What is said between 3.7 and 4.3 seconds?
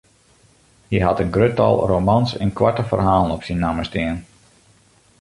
stean.